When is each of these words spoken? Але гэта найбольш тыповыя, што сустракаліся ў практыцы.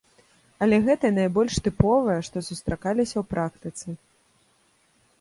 Але 0.65 0.79
гэта 0.87 1.11
найбольш 1.17 1.59
тыповыя, 1.69 2.19
што 2.31 2.37
сустракаліся 2.49 3.15
ў 3.19 3.23
практыцы. 3.37 3.99